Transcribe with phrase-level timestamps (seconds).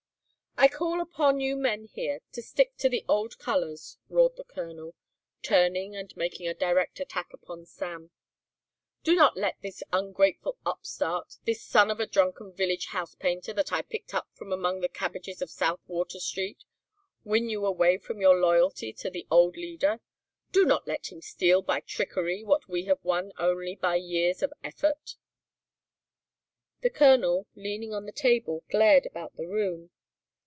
[0.57, 4.93] "I call upon you men here to stick to the old colours," roared the colonel,
[5.41, 8.11] turning and making a direct attack upon Sam.
[9.03, 13.81] "Do not let this ungrateful upstart, this son of a drunken village housepainter, that I
[13.81, 16.63] picked up from among the cabbages of South Water Street,
[17.23, 19.99] win you away from your loyalty to the old leader.
[20.51, 24.53] Do not let him steal by trickery what we have won only by years of
[24.63, 25.15] effort."
[26.81, 29.89] The colonel, leaning on the table, glared about the room.